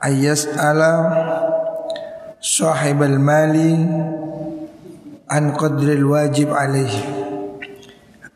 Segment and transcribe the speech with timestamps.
[0.00, 0.92] ayyas'ala
[2.40, 3.76] sahibal mali
[5.28, 7.04] an qadril wajib alaihi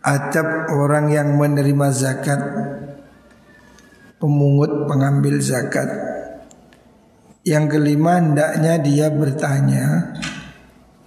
[0.05, 2.41] atap orang yang menerima zakat
[4.21, 5.89] pemungut pengambil zakat.
[7.45, 10.17] Yang kelima hendaknya dia bertanya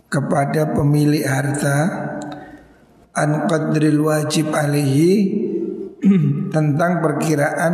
[0.06, 1.78] kepada pemilik harta
[3.18, 5.46] an qadril wajib alaihi?
[6.54, 7.74] tentang perkiraan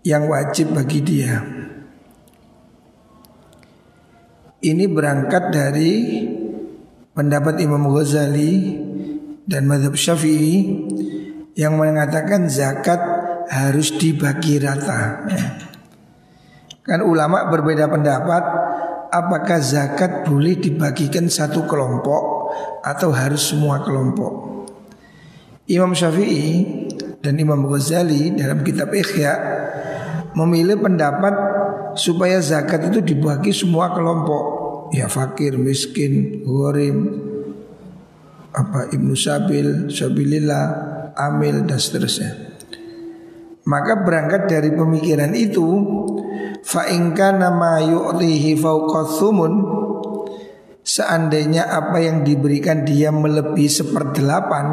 [0.00, 1.55] yang wajib bagi dia.
[4.56, 6.24] Ini berangkat dari
[7.12, 8.72] pendapat Imam Ghazali
[9.44, 10.88] dan madhab Syafi'i
[11.56, 12.98] yang mengatakan zakat
[13.52, 15.28] harus dibagi rata.
[16.80, 18.42] Kan ulama berbeda pendapat
[19.12, 24.64] apakah zakat boleh dibagikan satu kelompok atau harus semua kelompok.
[25.66, 26.64] Imam Syafi'i
[27.20, 29.34] dan Imam Ghazali dalam kitab Ikhya
[30.36, 31.55] memilih pendapat
[31.96, 36.96] supaya zakat itu dibagi semua kelompok ya fakir, miskin, gharim,
[38.54, 40.64] apa ibnu sabil, sabilillah,
[41.16, 42.54] amil dan seterusnya.
[43.66, 45.66] Maka berangkat dari pemikiran itu
[46.62, 46.86] fa
[47.34, 49.52] nama yu'tihi fauqathumun
[50.86, 54.66] seandainya apa yang diberikan dia melebihi seperdelapan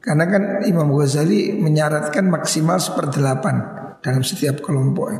[0.00, 3.77] karena kan Imam Ghazali menyaratkan maksimal seperdelapan
[4.08, 5.12] dalam setiap kelompok.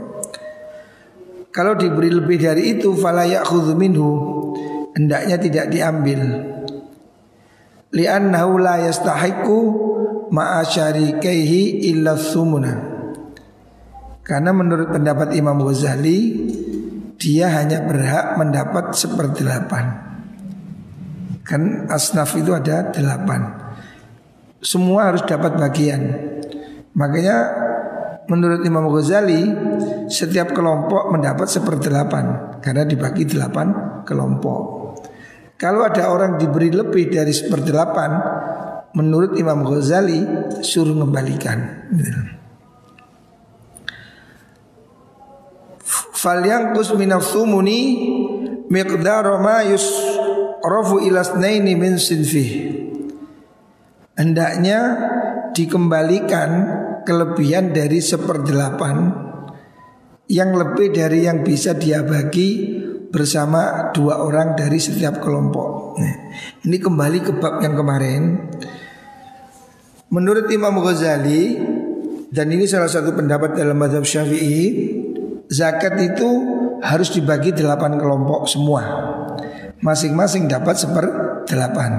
[1.53, 3.45] Kalau diberi lebih dari itu falayak
[3.77, 4.09] minhu
[4.97, 6.21] hendaknya tidak diambil.
[7.93, 9.59] Li'annahu la yastahiqu
[10.33, 12.75] ma'a syarikaihi illa thumuna.
[14.25, 16.49] Karena menurut pendapat Imam Ghazali
[17.17, 19.85] dia hanya berhak mendapat seperdelapan.
[21.49, 23.57] Kan asnaf itu ada delapan.
[24.61, 26.13] Semua harus dapat bagian.
[26.93, 27.37] Makanya
[28.29, 29.43] menurut Imam Ghazali
[30.07, 34.61] setiap kelompok mendapat seperdelapan karena dibagi delapan kelompok.
[35.59, 38.11] Kalau ada orang diberi lebih dari seperdelapan,
[38.95, 40.23] menurut Imam Ghazali
[40.63, 41.91] suruh mengembalikan.
[46.15, 47.81] Fal yang kus minafsumuni
[48.71, 52.51] miqdar ma yusrafu ilasnaini min sinfih.
[54.15, 54.81] Hendaknya
[55.55, 56.51] dikembalikan
[57.09, 58.97] kelebihan dari seperdelapan
[60.29, 62.77] yang lebih dari yang bisa dia bagi
[63.09, 65.97] bersama dua orang dari setiap kelompok.
[65.97, 66.15] Nah,
[66.69, 68.53] ini kembali ke bab yang kemarin.
[70.13, 71.57] Menurut Imam Ghazali
[72.29, 74.93] dan ini salah satu pendapat dalam madhab Syafi'i,
[75.49, 76.29] zakat itu
[76.85, 78.85] harus dibagi delapan kelompok semua.
[79.81, 81.93] Masing-masing dapat seperdelapan.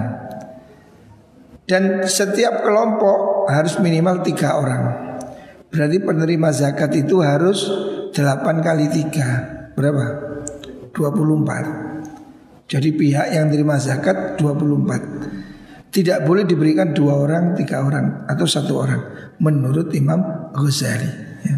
[1.66, 4.84] Dan setiap kelompok harus minimal tiga orang
[5.70, 7.70] Berarti penerima zakat itu harus
[8.14, 9.28] delapan kali tiga
[9.78, 10.06] Berapa?
[10.94, 18.50] 24 Jadi pihak yang terima zakat 24 Tidak boleh diberikan dua orang, tiga orang Atau
[18.50, 19.02] satu orang
[19.38, 21.12] Menurut Imam Ghazali
[21.46, 21.56] ya.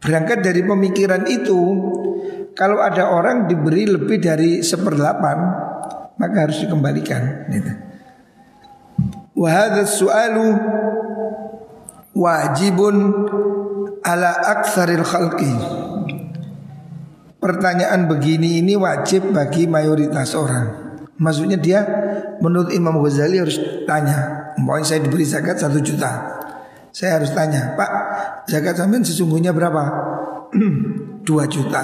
[0.00, 1.60] Berangkat dari pemikiran itu
[2.56, 5.38] Kalau ada orang diberi lebih dari seperdelapan
[6.18, 7.72] Maka harus dikembalikan gitu.
[9.86, 10.46] Su'alu
[12.18, 13.14] wajibun
[14.02, 15.54] ala aksaril khalqi.
[17.38, 20.90] Pertanyaan begini ini wajib bagi mayoritas orang.
[21.22, 21.80] Maksudnya dia
[22.42, 24.50] menurut Imam Ghazali harus tanya.
[24.58, 26.42] Mau saya diberi zakat satu juta.
[26.90, 27.90] Saya harus tanya, Pak,
[28.50, 29.82] zakat sampean sesungguhnya berapa?
[31.26, 31.82] Dua juta.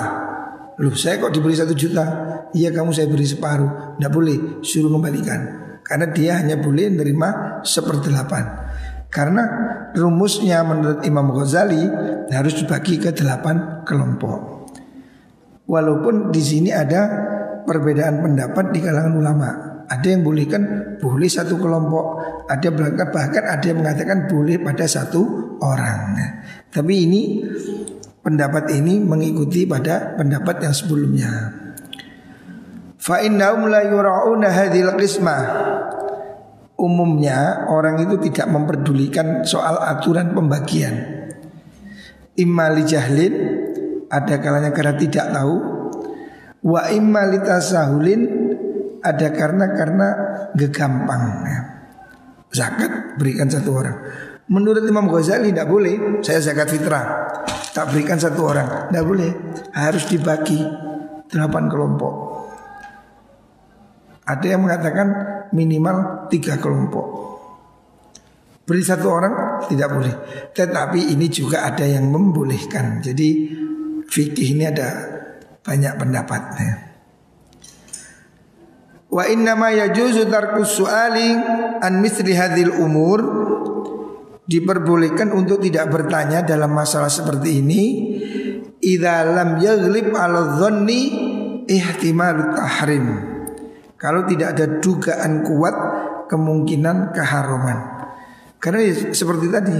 [0.74, 2.02] Loh saya kok diberi satu juta?
[2.50, 3.94] Iya kamu saya beri separuh.
[3.94, 5.40] Tidak boleh, suruh kembalikan.
[5.86, 8.63] Karena dia hanya boleh menerima seperdelapan
[9.14, 9.42] Karena
[9.94, 11.86] rumusnya menurut Imam Ghazali
[12.34, 14.66] harus dibagi ke delapan kelompok.
[15.70, 17.06] Walaupun di sini ada
[17.62, 19.48] perbedaan pendapat di kalangan ulama.
[19.84, 20.62] Ada yang boleh kan
[20.96, 25.22] boleh satu kelompok Ada berangkat bahkan ada yang mengatakan boleh pada satu
[25.60, 26.16] orang.
[26.68, 27.22] Tapi ini
[28.20, 31.30] pendapat ini mengikuti pada pendapat yang sebelumnya.
[33.00, 35.40] Fa innahum la yura'una hadhil qismah.
[36.74, 41.22] Umumnya orang itu tidak memperdulikan soal aturan pembagian.
[42.34, 43.34] imma li jahlin
[44.10, 45.54] ada kalanya karena tidak tahu.
[46.66, 48.22] Wa imma li tasahulin
[49.04, 50.08] ada karena karena
[50.58, 51.46] gegampang.
[52.50, 53.96] Zakat berikan satu orang.
[54.50, 56.22] Menurut Imam Ghazali tidak boleh.
[56.22, 57.04] Saya zakat fitrah.
[57.74, 58.90] Tak berikan satu orang.
[58.90, 59.30] Tidak boleh.
[59.74, 60.62] Harus dibagi
[61.30, 62.14] delapan kelompok.
[64.24, 65.06] Ada yang mengatakan
[65.54, 67.06] minimal tiga kelompok.
[68.64, 69.34] Beri satu orang
[69.68, 70.14] tidak boleh.
[70.50, 73.04] Tetapi ini juga ada yang membolehkan.
[73.04, 73.28] Jadi
[74.08, 74.88] fikih ini ada
[75.60, 76.72] banyak pendapatnya.
[79.12, 81.28] Wa inna ma yajuzu tarkus su'ali
[81.80, 83.20] an misli hadhil umur.
[84.44, 87.82] Diperbolehkan untuk tidak bertanya dalam masalah seperti ini.
[88.80, 91.00] Idza lam yaghlib ala dhanni
[91.64, 93.33] ihtimal tahrim
[94.04, 95.76] kalau tidak ada dugaan kuat
[96.28, 97.94] kemungkinan keharuman
[98.64, 99.76] karena ya, seperti tadi,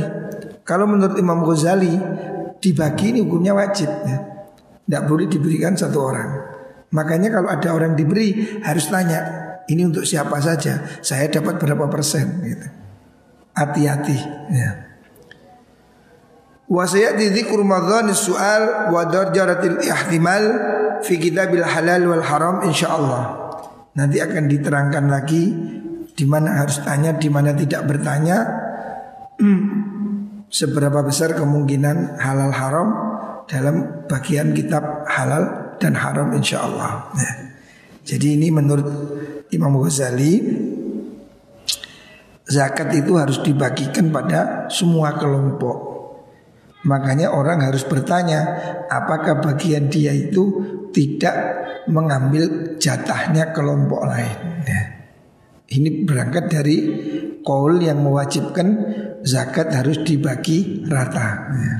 [0.61, 1.97] kalau menurut Imam Ghazali
[2.61, 4.17] dibagi ini hukumnya wajib, ya.
[4.85, 6.31] tidak boleh diberikan satu orang.
[6.93, 9.25] Makanya kalau ada orang diberi harus tanya,
[9.73, 12.69] ini untuk siapa saja, saya dapat berapa persen gitu.
[13.57, 14.19] Hati-hati
[14.53, 14.71] ya.
[16.69, 20.45] Wa sayati dzikru madhan soal wa darjatil ihtimal
[21.01, 23.44] fi kitabil halal wal haram insyaallah.
[23.95, 25.43] Nanti akan diterangkan lagi
[26.15, 28.39] di mana harus tanya, di mana tidak bertanya
[30.51, 32.89] seberapa besar kemungkinan halal haram
[33.51, 37.11] dalam bagian kitab halal dan haram insya Allah.
[37.19, 37.33] Ya.
[38.05, 38.87] Jadi ini menurut
[39.51, 40.43] Imam Ghazali
[42.45, 45.94] zakat itu harus dibagikan pada semua kelompok.
[46.85, 48.45] Makanya orang harus bertanya
[48.93, 50.61] apakah bagian dia itu
[50.93, 51.37] tidak
[51.89, 54.39] mengambil jatahnya kelompok lain.
[54.69, 54.83] Ya.
[55.65, 56.77] Ini berangkat dari
[57.41, 58.69] kaul yang mewajibkan
[59.25, 61.29] zakat harus dibagi rata.
[61.57, 61.75] Ya.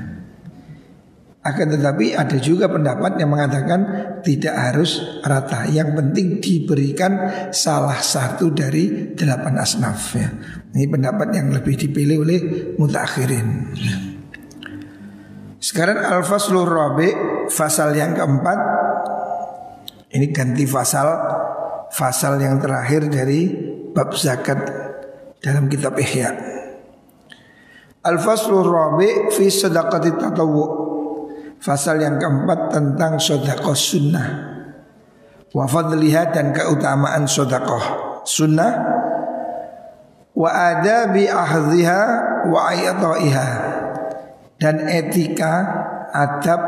[1.45, 3.81] Akan tetapi ada juga pendapat yang mengatakan
[4.25, 5.69] tidak harus rata.
[5.69, 7.13] Yang penting diberikan
[7.53, 10.17] salah satu dari delapan asnaf.
[10.17, 10.33] Ya.
[10.73, 12.39] Ini pendapat yang lebih dipilih oleh
[12.81, 13.47] mutakhirin.
[13.77, 14.14] Ya.
[15.65, 17.09] Sekarang al-faslur rabi
[17.49, 18.59] fasal yang keempat.
[20.13, 21.09] Ini ganti fasal
[21.89, 23.49] fasal yang terakhir dari
[23.89, 24.61] bab zakat
[25.41, 26.29] dalam kitab Ihya.
[28.05, 30.85] Al-Faslur Rabi fi sedekati tatawu
[31.57, 34.27] Fasal yang keempat tentang sodakoh sunnah.
[35.49, 38.85] Wa fadliha dan keutamaan sodakoh sunnah.
[40.37, 42.01] Wa adabi ahdhiha
[42.53, 43.64] wa ayataiha
[44.55, 45.53] Dan etika
[46.15, 46.61] adab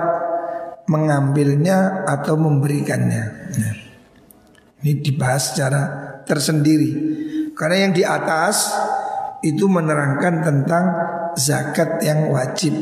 [0.87, 3.23] mengambilnya atau memberikannya.
[4.83, 5.81] Ini dibahas secara
[6.23, 6.91] tersendiri.
[7.55, 8.71] Karena yang di atas
[9.43, 10.85] itu menerangkan tentang
[11.35, 12.75] zakat yang wajib.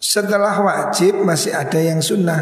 [0.00, 2.40] Setelah wajib masih ada yang sunnah.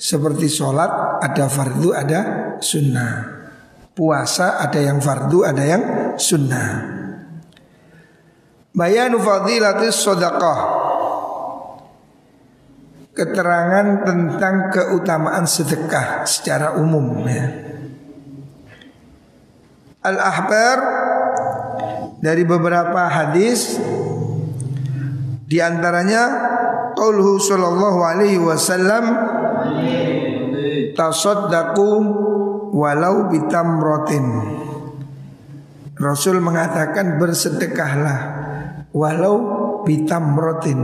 [0.00, 2.20] Seperti sholat ada fardu ada
[2.60, 3.40] sunnah.
[3.92, 5.82] Puasa ada yang fardu ada yang
[6.16, 7.00] sunnah
[8.70, 10.78] Bayanu fadilatis sodakah
[13.10, 17.46] Keterangan tentang keutamaan sedekah secara umum ya.
[20.00, 20.78] Al-Ahbar
[22.22, 23.76] dari beberapa hadis
[25.44, 26.22] di antaranya
[26.94, 29.04] qauluhu sallallahu alaihi wasallam
[30.94, 31.90] tasaddaqu
[32.72, 34.24] walau bitamrotin
[36.00, 38.18] Rasul mengatakan bersedekahlah
[38.90, 39.36] walau
[39.86, 40.80] bitamrotin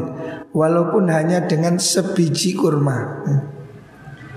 [0.54, 3.26] walaupun hanya dengan sebiji kurma.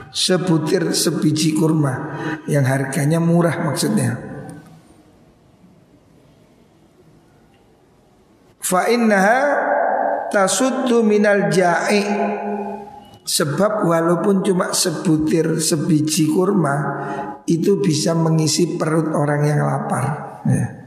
[0.09, 2.17] Sebutir sebiji kurma
[2.49, 4.17] yang harganya murah maksudnya.
[8.57, 9.41] Fa innaha
[10.33, 12.05] tasuddu minal ja'i.
[13.29, 17.05] Sebab walaupun cuma sebutir sebiji kurma
[17.45, 20.05] Itu bisa mengisi perut orang yang lapar.
[20.49, 20.78] Ya.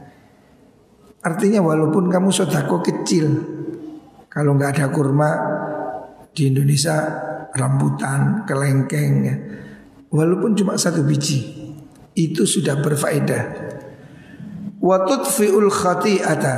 [1.23, 3.31] Artinya walaupun kamu sodako kecil
[4.27, 5.29] Kalau nggak ada kurma
[6.33, 6.97] di Indonesia
[7.53, 9.35] rambutan, kelengkeng ya.
[10.09, 11.71] Walaupun cuma satu biji
[12.17, 13.43] Itu sudah berfaedah.
[14.83, 16.55] Watutfi'ul khati'ata.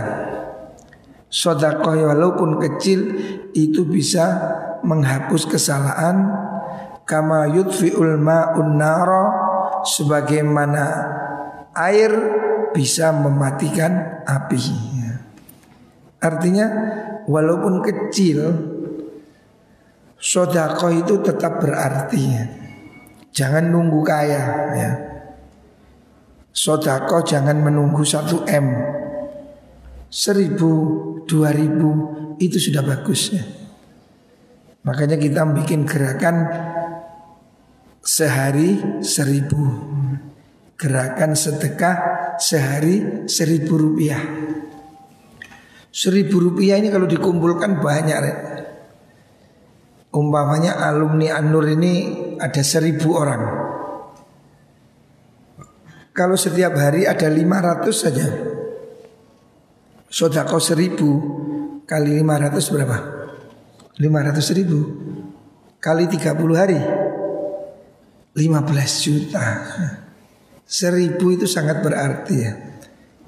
[1.30, 3.00] Sodakoh walaupun kecil
[3.54, 4.26] itu bisa
[4.82, 6.26] menghapus kesalahan.
[7.06, 9.26] Kama yudfi'ul ma'un naro
[9.86, 10.84] sebagaimana
[11.78, 12.12] air
[12.76, 14.60] bisa mematikan api.
[16.20, 16.68] Artinya
[17.24, 18.40] walaupun kecil
[20.16, 22.24] Sodakoh itu tetap berarti
[23.36, 24.92] Jangan nunggu kaya ya.
[26.56, 28.68] Sodakoh jangan menunggu satu M
[30.08, 30.72] Seribu,
[31.28, 33.44] dua ribu itu sudah bagus ya.
[34.88, 36.48] Makanya kita bikin gerakan
[38.00, 39.60] sehari seribu
[40.80, 41.98] Gerakan sedekah
[42.40, 44.22] sehari seribu rupiah
[45.96, 48.38] Seribu rupiah ini kalau dikumpulkan banyak rek.
[50.12, 51.96] Umpamanya alumni Anur ini
[52.36, 53.44] ada seribu orang
[56.16, 58.28] Kalau setiap hari ada lima ratus saja
[60.08, 61.10] Sodako seribu
[61.84, 62.98] kali lima ratus berapa?
[64.00, 64.80] Lima ratus ribu
[65.80, 66.80] Kali tiga puluh hari
[68.36, 68.68] 15
[69.00, 69.46] juta
[70.66, 72.54] Seribu itu sangat berarti ya.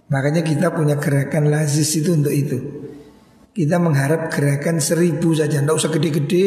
[0.10, 2.58] Makanya kita punya gerakan lazis itu untuk itu.
[3.54, 6.46] Kita mengharap gerakan seribu saja Tidak usah gede-gede.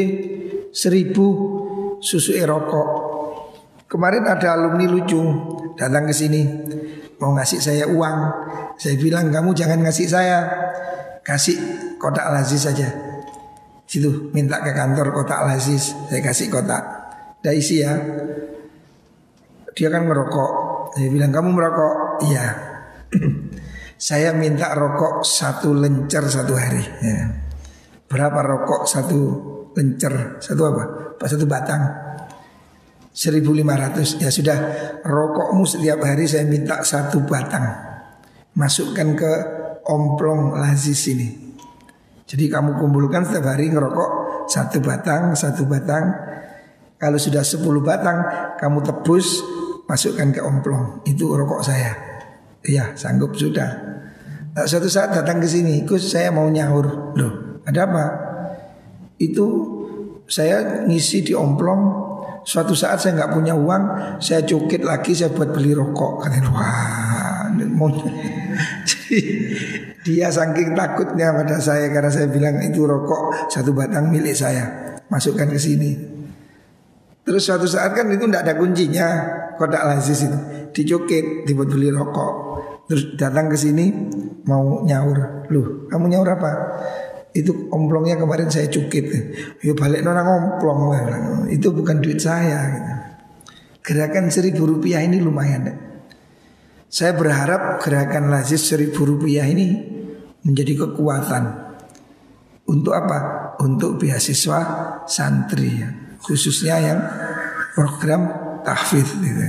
[0.70, 1.26] Seribu
[2.02, 2.88] susu rokok.
[3.90, 5.18] Kemarin ada alumni lucu
[5.74, 6.46] Datang ke sini
[7.18, 8.18] Mau ngasih saya uang.
[8.78, 10.38] Saya bilang kamu jangan ngasih saya
[11.26, 11.58] Kasih
[12.00, 12.88] kotak lazis saja.
[13.84, 16.82] Situ minta ke kantor kotak lazis Saya kasih kotak.
[17.42, 17.94] Tidak isi ya.
[19.74, 20.69] Dia kan merokok.
[20.96, 21.94] Saya bilang kamu merokok?
[22.26, 22.46] Iya.
[24.10, 26.82] saya minta rokok satu lencer satu hari.
[27.02, 27.20] Ya.
[28.10, 29.18] Berapa rokok satu
[29.76, 30.42] lencer?
[30.42, 30.82] Satu apa?
[31.26, 32.10] Satu batang.
[33.10, 34.58] 1500 ya sudah
[35.02, 37.66] rokokmu setiap hari saya minta satu batang
[38.54, 39.32] masukkan ke
[39.82, 41.28] omplong lazis ini
[42.22, 44.10] jadi kamu kumpulkan setiap hari ngerokok
[44.46, 46.06] satu batang satu batang
[47.02, 48.18] kalau sudah 10 batang
[48.62, 49.42] kamu tebus
[49.90, 51.90] masukkan ke omplong itu rokok saya.
[52.62, 53.90] Iya sanggup sudah.
[54.54, 57.14] Nah, suatu saat datang ke sini, Gus saya mau nyaur.
[57.18, 58.04] Loh, ada apa?
[59.18, 59.46] Itu
[60.30, 62.06] saya ngisi di omplong.
[62.40, 63.84] Suatu saat saya nggak punya uang,
[64.18, 66.24] saya cukit lagi, saya buat beli rokok.
[66.24, 67.90] Katanya, wah, mau.
[68.88, 69.18] Jadi
[70.00, 74.96] dia saking takutnya pada saya karena saya bilang itu rokok satu batang milik saya.
[75.12, 75.94] Masukkan ke sini.
[77.22, 79.08] Terus suatu saat kan itu tidak ada kuncinya
[79.60, 80.38] kodak lazis itu.
[80.72, 82.32] Dicukit dibuat beli rokok.
[82.88, 83.92] Terus datang ke sini
[84.48, 85.46] mau nyaur.
[85.52, 86.50] Loh kamu nyaur apa?
[87.36, 89.04] Itu omplongnya kemarin saya cukit.
[89.60, 90.96] Yuk balik nona omplong
[91.52, 92.92] itu bukan duit saya gitu.
[93.80, 95.90] gerakan seribu rupiah ini lumayan
[96.90, 99.78] saya berharap gerakan lazis seribu rupiah ini
[100.42, 101.70] menjadi kekuatan.
[102.66, 103.18] Untuk apa?
[103.62, 104.58] Untuk beasiswa
[105.06, 105.86] santri
[106.18, 106.98] khususnya yang
[107.78, 109.44] program tahfidz gitu.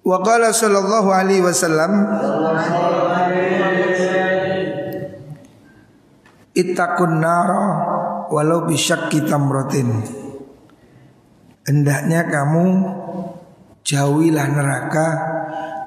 [0.00, 1.92] Wa qala sallallahu alaihi wasallam
[6.50, 7.64] Ittaqun nara
[8.26, 10.02] walau bisyakki tamratin
[11.62, 12.64] Hendaknya kamu
[13.86, 15.06] jauhilah neraka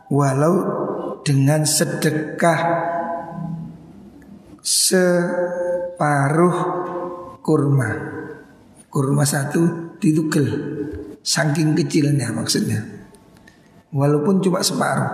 [0.08, 0.56] walau
[1.26, 2.60] dengan sedekah
[4.64, 6.58] separuh
[7.44, 7.92] kurma.
[8.88, 10.48] Kurma satu ditugel
[11.24, 12.84] saking kecilnya maksudnya.
[13.96, 15.12] Walaupun cuma separuh.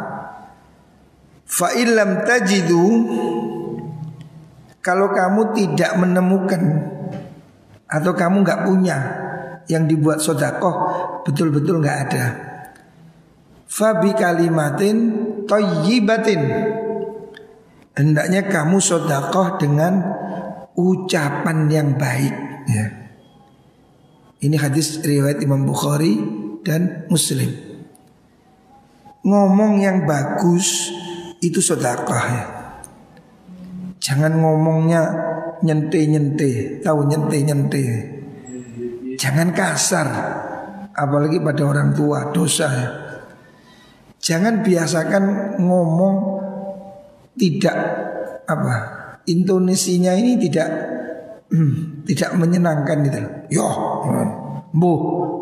[1.46, 2.86] Fa illam tajidu
[4.81, 6.63] kalau kamu tidak menemukan
[7.86, 8.98] atau kamu nggak punya
[9.69, 10.74] yang dibuat sodakoh
[11.22, 12.25] betul-betul nggak ada.
[13.69, 14.98] Fabi kalimatin
[15.46, 16.41] toyibatin
[17.93, 20.01] hendaknya kamu sodakoh dengan
[20.74, 22.34] ucapan yang baik
[22.65, 22.99] ya
[24.39, 26.15] ini hadis riwayat Imam Bukhari
[26.63, 27.51] dan Muslim.
[29.19, 30.96] Ngomong yang bagus
[31.43, 32.46] itu sedekah ya.
[34.00, 35.01] Jangan ngomongnya
[35.60, 37.84] nyente-nyente, tahu nyente-nyente.
[39.19, 40.08] Jangan kasar,
[40.96, 42.89] apalagi pada orang tua dosa ya.
[44.19, 45.24] Jangan biasakan
[45.60, 46.15] ngomong
[47.36, 47.75] tidak
[48.48, 48.75] apa
[49.27, 50.67] intonasinya ini tidak
[52.10, 53.20] tidak menyenangkan gitu.
[53.50, 53.68] Yo,
[54.74, 54.91] bu,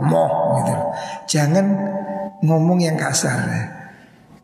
[0.03, 0.31] moh
[0.63, 0.75] gitu.
[1.37, 1.65] Jangan
[2.43, 3.75] ngomong yang kasar.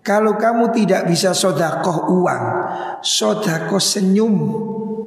[0.04, 2.44] Kalau kamu tidak bisa sodakoh uang,
[3.00, 4.36] sodakoh senyum,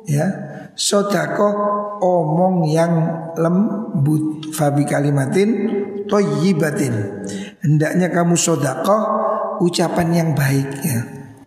[0.09, 0.25] ya,
[0.73, 1.53] sodakoh
[2.01, 2.93] omong yang
[3.37, 5.69] lembut, fabi kalimatin,
[6.09, 7.29] toyibatin.
[7.61, 9.03] Hendaknya kamu sodakoh
[9.61, 11.01] ucapan yang baik, ya,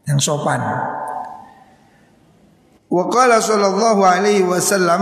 [0.06, 0.62] yang sopan.
[2.89, 5.01] Wa qala sallallahu alaihi wasallam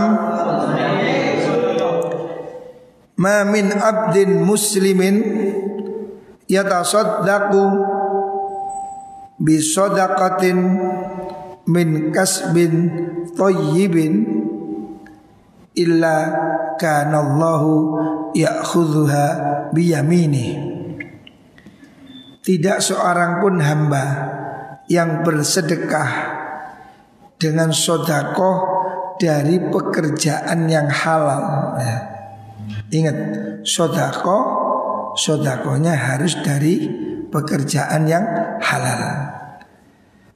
[3.18, 5.16] Ma min abdin muslimin
[6.46, 7.64] yatasaddaqu
[9.42, 10.58] bi sadaqatin
[11.66, 12.72] min kasbin
[13.34, 14.22] thayyibin
[15.74, 16.16] illa
[16.78, 17.74] kana Allahu
[18.38, 19.26] ya'khudhuha
[19.74, 20.54] biyamini.
[22.38, 24.04] Tidak seorang pun hamba
[24.86, 26.37] yang bersedekah
[27.38, 28.78] dengan sodakoh
[29.16, 31.74] dari pekerjaan yang halal.
[31.78, 31.96] Ya.
[32.90, 33.16] Ingat,
[33.62, 34.42] sodakoh,
[35.14, 36.90] sodakohnya harus dari
[37.30, 38.24] pekerjaan yang
[38.58, 39.02] halal.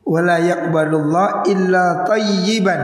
[0.02, 2.82] Wala yaqbalullah illa tayyiban.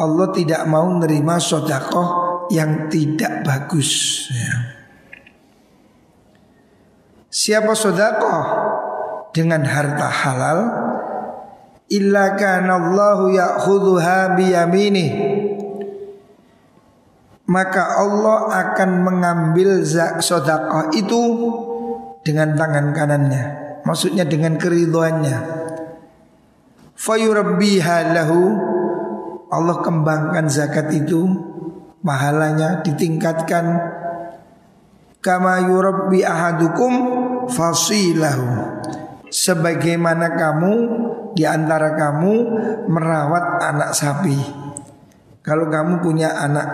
[0.00, 2.08] Allah tidak mau menerima sodakoh
[2.50, 4.26] yang tidak bagus.
[4.32, 4.54] Ya.
[7.30, 8.42] Siapa sodakoh
[9.30, 10.58] dengan harta halal
[11.90, 15.06] illa kana Allahu ya'khudhuha biyamini.
[17.50, 19.82] Maka Allah akan mengambil
[20.22, 21.22] sodakoh itu
[22.22, 23.44] dengan tangan kanannya.
[23.82, 25.60] Maksudnya dengan keriduannya
[27.00, 28.40] fayurabbiha lahu.
[29.50, 31.26] Allah kembangkan zakat itu.
[32.06, 33.66] Pahalanya ditingkatkan.
[35.18, 36.92] Kama yurabbi ahadukum
[37.50, 38.78] fasilahu.
[39.26, 40.74] Sebagaimana kamu
[41.36, 42.34] di antara kamu
[42.90, 44.38] merawat anak sapi
[45.40, 46.68] kalau kamu punya anak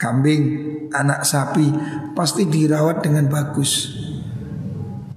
[0.00, 0.44] kambing,
[0.90, 1.68] anak sapi
[2.16, 3.92] pasti dirawat dengan bagus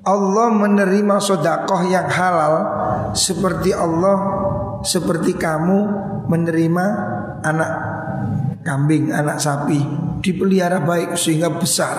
[0.08, 2.56] Allah menerima sodakoh yang halal
[3.12, 4.16] seperti Allah
[4.80, 5.80] seperti kamu
[6.32, 6.86] menerima
[7.44, 7.72] anak
[8.64, 9.80] kambing, anak sapi
[10.24, 11.96] dipelihara baik sehingga besar.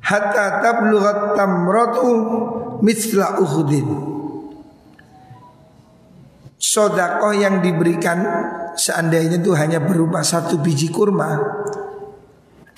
[0.00, 2.12] Hatta tablughat tamratu
[2.80, 3.88] mithla uhudin.
[6.60, 8.20] Sodakoh yang diberikan
[8.76, 11.40] seandainya itu hanya berupa satu biji kurma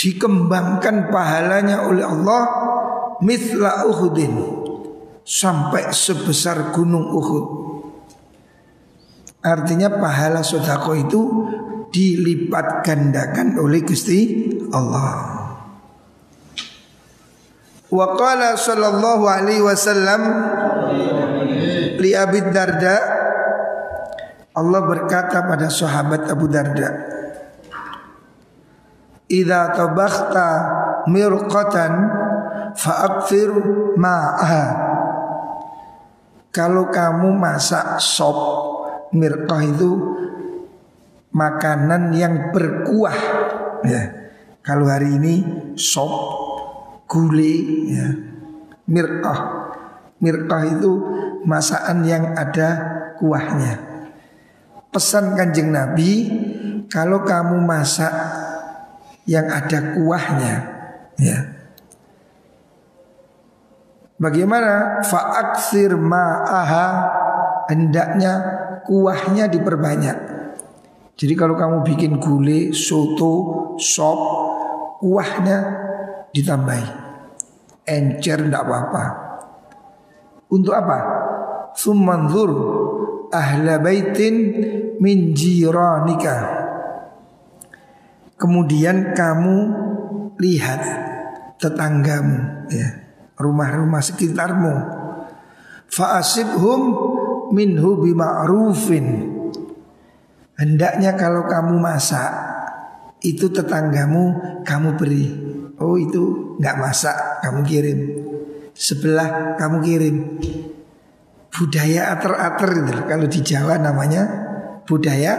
[0.02, 2.42] dikembangkan pahalanya oleh Allah
[3.22, 4.34] mithla Uhudin
[5.22, 7.46] sampai sebesar gunung Uhud.
[9.42, 11.20] Artinya pahala sodako itu
[11.90, 15.41] dilipat gandakan oleh Gusti Allah.
[17.92, 20.22] Wa qala sallallahu alaihi wasallam
[22.00, 22.96] li Abi Darda
[24.56, 26.88] Allah berkata pada sahabat Abu Darda
[29.28, 30.48] Idza tabakhta
[31.04, 31.92] mirqatan
[32.80, 33.52] fa'akfir
[34.00, 34.68] ma'ah
[36.48, 38.40] Kalau kamu masak sop
[39.12, 39.92] Mirqah itu
[41.36, 43.18] makanan yang berkuah
[43.84, 44.02] ya.
[44.64, 45.34] Kalau hari ini
[45.76, 46.51] sop
[47.12, 47.54] gule
[47.92, 48.08] ya.
[48.88, 49.40] Mirqah
[50.24, 50.90] Mirqah itu
[51.44, 52.68] masakan yang ada
[53.20, 53.76] kuahnya
[54.88, 56.32] Pesan kanjeng Nabi
[56.88, 58.12] Kalau kamu masak
[59.28, 60.54] yang ada kuahnya
[61.20, 61.38] ya
[64.22, 66.86] Bagaimana fa'aksir ma'aha
[67.66, 68.32] hendaknya
[68.86, 70.16] kuahnya diperbanyak.
[71.18, 74.20] Jadi kalau kamu bikin gulai, soto, sop,
[75.02, 75.58] kuahnya
[76.30, 77.01] ditambahi.
[77.82, 79.04] Encer tidak apa-apa.
[80.52, 80.98] Untuk apa?
[81.74, 82.52] Sumanzur
[83.32, 84.34] ahla baitin
[85.00, 86.62] min jiranika.
[88.38, 89.56] Kemudian kamu
[90.38, 90.82] lihat
[91.58, 93.02] tetanggamu ya
[93.38, 94.74] rumah-rumah sekitarmu.
[95.92, 96.80] Fa'asibhum
[97.52, 99.06] minhu bima'rufin.
[100.56, 102.30] Hendaknya kalau kamu masak
[103.22, 105.51] itu tetanggamu kamu beri.
[105.82, 107.98] Oh itu nggak masak kamu kirim.
[108.70, 110.16] Sebelah kamu kirim.
[111.52, 114.22] Budaya ater-ater itu kalau di Jawa namanya
[114.86, 115.32] budaya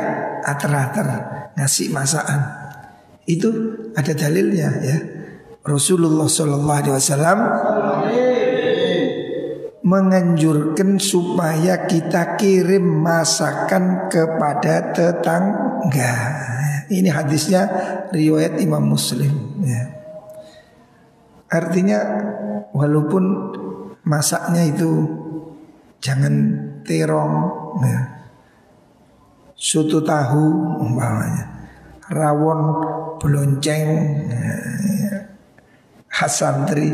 [0.45, 1.08] ater-ater
[1.56, 2.43] ngasih masakan.
[3.23, 3.49] Itu
[3.95, 4.97] ada dalilnya ya.
[5.63, 7.39] Rasulullah Shallallahu Alaihi Wasallam
[9.84, 16.15] menganjurkan supaya kita kirim masakan kepada tetangga.
[16.88, 17.67] Ini hadisnya
[18.12, 19.32] riwayat Imam Muslim.
[19.63, 19.92] Ya.
[21.53, 21.99] Artinya
[22.73, 23.53] walaupun
[24.01, 25.05] masaknya itu
[26.01, 26.33] jangan
[26.81, 27.33] terong,
[27.85, 28.01] ya.
[29.53, 30.45] soto tahu
[30.81, 31.69] umpamanya,
[32.09, 32.59] rawon
[33.21, 33.89] belonceng.
[34.33, 34.73] Ya
[36.13, 36.93] khas santri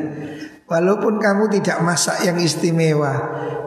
[0.70, 3.14] Walaupun kamu tidak masak yang istimewa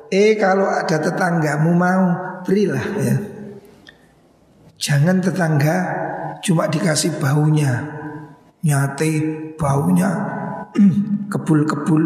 [0.09, 2.05] Eh kalau ada tetanggamu mau
[2.43, 3.17] berilah ya
[4.81, 5.77] Jangan tetangga
[6.41, 7.85] cuma dikasih baunya
[8.65, 9.11] Nyate
[9.61, 10.32] baunya
[11.33, 12.05] kebul-kebul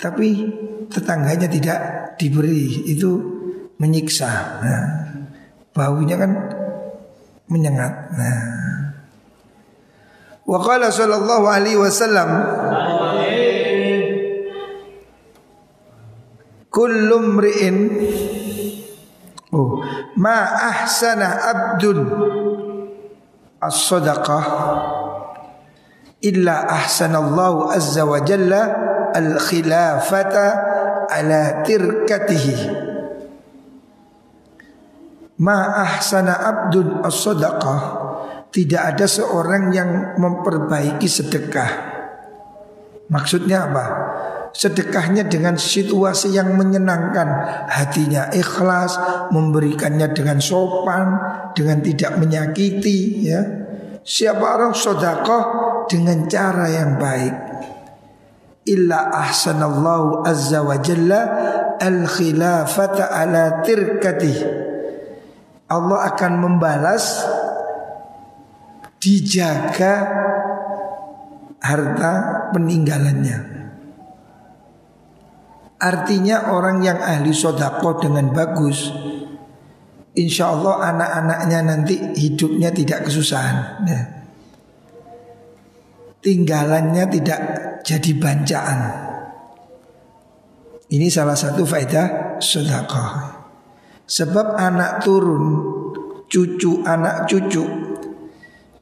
[0.00, 0.28] Tapi
[0.90, 1.78] tetangganya tidak
[2.16, 3.10] diberi Itu
[3.80, 4.30] menyiksa.
[4.60, 4.84] Nah,
[5.70, 6.32] Baunya kan
[7.48, 7.94] menyengat.
[8.12, 8.42] Nah.
[10.44, 12.30] Wa qala sallallahu alaihi wasallam
[16.70, 17.76] Kullu mri'in
[19.50, 19.82] Oh,
[20.14, 22.06] ma ahsana abdun
[23.58, 24.44] as-sadaqah
[26.20, 28.62] illa ahsanallahu azza wa jalla
[29.16, 30.46] al-khilafata
[31.08, 32.56] ala tirkatihi.
[35.40, 37.80] Ma ahsana abdun as-sadaqah.
[38.50, 41.70] Tidak ada seorang yang memperbaiki sedekah.
[43.08, 43.84] Maksudnya apa?
[44.50, 47.28] Sedekahnya dengan situasi yang menyenangkan.
[47.70, 48.98] Hatinya ikhlas
[49.30, 51.14] Memberikannya dengan sopan
[51.54, 53.40] Dengan tidak menyakiti ya.
[54.02, 55.42] Siapa orang sodakoh
[55.90, 57.34] Dengan cara yang baik
[58.70, 61.22] Illa ahsanallahu azza wa jalla
[61.82, 64.38] Al khilafata ala tirkatih
[65.70, 67.22] Allah akan membalas
[68.98, 69.94] dijaga
[71.62, 72.12] harta
[72.50, 73.38] peninggalannya.
[75.80, 78.92] Artinya orang yang ahli sodako dengan bagus
[80.10, 84.19] Insya Allah anak-anaknya nanti hidupnya tidak kesusahan ya.
[86.20, 87.40] Tinggalannya tidak
[87.80, 88.80] jadi bancaan
[90.92, 93.04] Ini salah satu faedah sodako
[94.10, 95.44] Sebab anak turun,
[96.26, 97.90] cucu anak cucu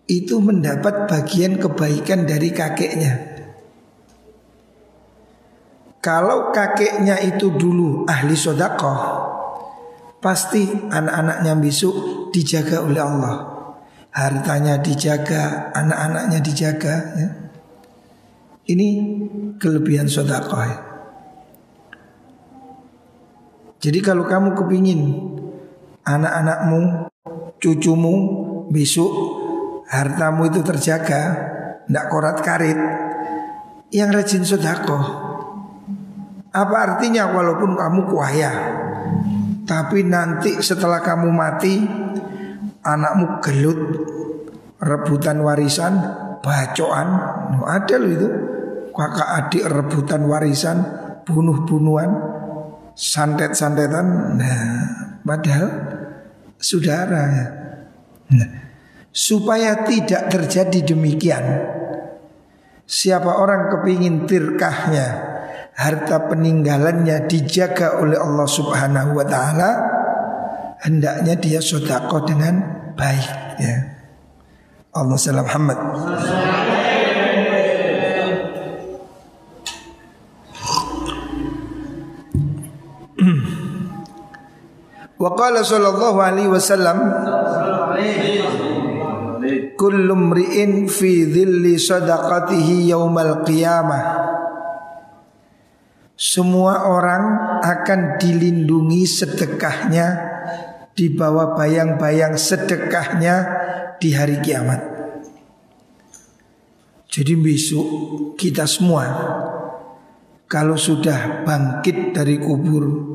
[0.08, 3.12] itu mendapat bagian kebaikan dari kakeknya.
[6.00, 9.00] Kalau kakeknya itu dulu ahli sodakoh,
[10.24, 11.94] pasti anak-anaknya besok
[12.32, 13.36] dijaga oleh Allah.
[14.18, 16.94] Hartanya dijaga, anak-anaknya dijaga.
[17.14, 17.28] Ya.
[18.66, 18.88] Ini
[19.62, 20.58] kelebihan sodakoh.
[20.58, 20.78] Ya.
[23.78, 25.00] Jadi kalau kamu kepingin
[26.02, 27.06] anak-anakmu,
[27.62, 28.14] cucumu
[28.74, 29.10] besok
[29.86, 31.22] hartamu itu terjaga,
[31.86, 32.78] tidak korat karit,
[33.94, 34.98] yang rajin sodako.
[36.50, 38.52] Apa artinya walaupun kamu kuaya,
[39.62, 41.74] tapi nanti setelah kamu mati,
[42.88, 43.80] anakmu gelut,
[44.80, 46.00] rebutan warisan,
[46.40, 47.08] bacoan,
[47.68, 48.28] ada loh itu,
[48.96, 50.80] kakak adik rebutan warisan,
[51.28, 52.10] bunuh-bunuhan,
[52.96, 54.06] santet-santetan.
[54.40, 54.98] Nah
[55.28, 55.68] padahal
[56.56, 57.24] saudara
[58.32, 58.50] nah,
[59.12, 61.44] supaya tidak terjadi demikian
[62.88, 65.06] siapa orang kepingin tirkahnya
[65.76, 69.70] harta peninggalannya dijaga oleh Allah Subhanahu wa taala
[70.82, 72.58] hendaknya dia sodako dengan
[72.94, 73.76] baik ya.
[74.94, 75.78] Allah salam Muhammad.
[85.18, 86.98] Wa qala sallallahu alaihi wasallam
[89.78, 94.02] Kullu mri'in fi dhilli sadaqatihi yaumal qiyamah.
[96.18, 97.24] Semua orang
[97.62, 100.06] akan dilindungi sedekahnya
[100.98, 103.36] di bawah bayang-bayang sedekahnya
[104.02, 104.82] di hari kiamat.
[107.06, 107.86] Jadi besok
[108.34, 109.06] kita semua
[110.50, 113.14] kalau sudah bangkit dari kubur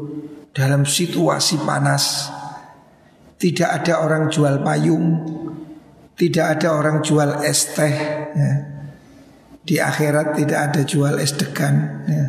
[0.55, 2.31] dalam situasi panas.
[3.35, 5.19] Tidak ada orang jual payung,
[6.15, 7.95] tidak ada orang jual es teh.
[8.31, 8.53] Ya.
[9.59, 12.07] Di akhirat tidak ada jual es degan.
[12.07, 12.25] Ya.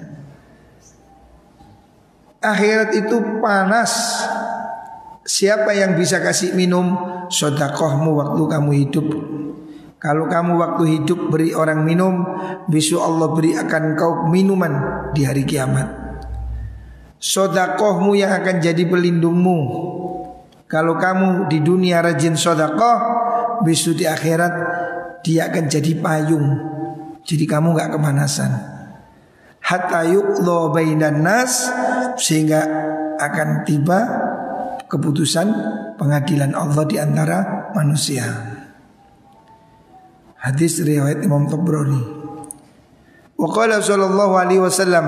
[2.42, 3.94] Akhirat itu panas.
[5.24, 6.92] Siapa yang bisa kasih minum
[7.32, 9.08] sodakohmu waktu kamu hidup?
[9.96, 12.28] Kalau kamu waktu hidup beri orang minum,
[12.68, 14.72] besok Allah beri akan kau minuman
[15.16, 16.04] di hari kiamat.
[17.24, 19.58] Sodakohmu yang akan jadi pelindungmu
[20.68, 23.00] Kalau kamu di dunia rajin sodakoh
[23.64, 24.52] Besok di akhirat
[25.24, 26.48] Dia akan jadi payung
[27.24, 28.52] Jadi kamu gak kemanasan
[29.64, 31.64] Hatta yuqlo bainan nas
[32.20, 32.60] Sehingga
[33.16, 34.00] akan tiba
[34.94, 35.48] Keputusan
[35.98, 38.22] pengadilan Allah di antara manusia.
[40.38, 41.98] Hadis riwayat Imam Tabrani.
[43.34, 45.06] Wa qala sallallahu alaihi wasallam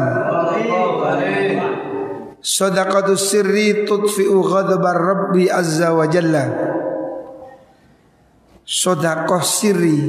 [2.42, 6.50] Sadaqatus sirri tudfi'u ghadabar Rabbi azza wa jalla.
[8.66, 10.02] Sodakoh sirri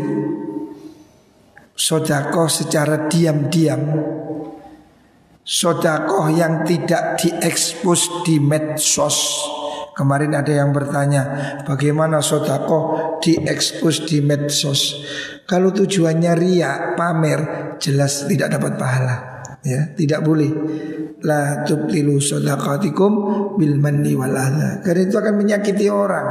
[1.77, 3.93] Sodakoh secara diam-diam.
[5.45, 9.53] Sodakoh yang tidak diekspos di medsos
[9.97, 11.21] Kemarin ada yang bertanya
[11.65, 15.01] Bagaimana sodakoh diekspos di medsos?
[15.49, 19.15] Kalau tujuannya ria, pamer Jelas tidak dapat pahala.
[19.65, 20.49] Ya tidak boleh.
[21.25, 23.11] La tubtilu sadaqatikum
[23.57, 26.27] bil manni karena itu akan menyakiti orang.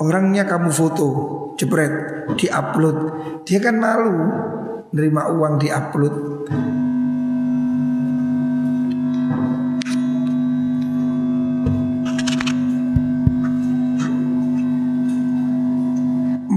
[0.00, 1.08] Orangnya kamu foto
[1.60, 2.96] jebret diupload.
[3.44, 4.16] Dia kan malu
[4.90, 6.14] nerima uang diupload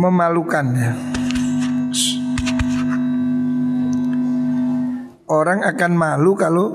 [0.03, 0.91] memalukan ya
[5.33, 6.67] orang akan malu kalau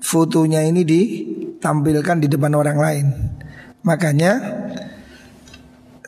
[0.00, 3.06] fotonya ini ditampilkan di depan orang lain.
[3.84, 4.32] Makanya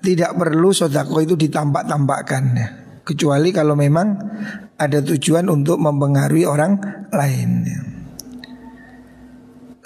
[0.00, 2.68] tidak perlu sodako itu ditampak-tampakkan ya.
[3.06, 4.18] Kecuali kalau memang
[4.80, 6.72] ada tujuan untuk mempengaruhi orang
[7.12, 7.80] lain ya.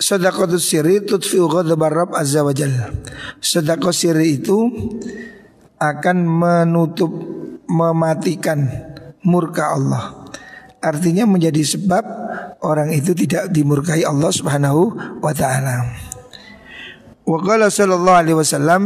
[0.00, 1.44] Sodako siri tutfi'u
[2.16, 2.88] azza wa jalla
[3.36, 4.56] Sodako siri itu
[5.80, 7.08] akan menutup
[7.64, 8.68] mematikan
[9.24, 10.28] murka Allah.
[10.80, 12.04] Artinya menjadi sebab
[12.60, 15.76] orang itu tidak dimurkai Allah subhanahu wa ta'ala.
[17.24, 18.82] Wa qala sallallahu alaihi wasallam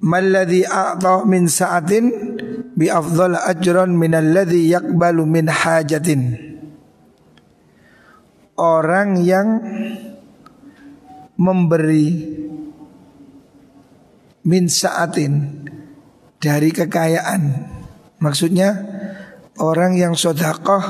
[0.00, 2.08] Malladhi a'ta min sa'atin
[2.72, 6.40] bi afdhal ajran min alladhi yaqbalu min hajatin.
[8.56, 9.60] Orang yang
[11.36, 12.08] memberi
[14.46, 15.66] min sa'atin
[16.40, 17.42] dari kekayaan.
[18.20, 18.70] Maksudnya
[19.60, 20.82] orang yang sodakoh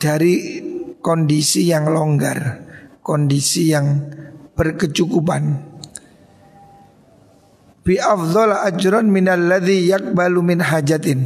[0.00, 0.64] dari
[1.00, 4.12] kondisi yang longgar Kondisi yang
[4.52, 5.42] berkecukupan.
[7.80, 11.24] Bi afdhal ajran minalladzi yakbalu min hajatin.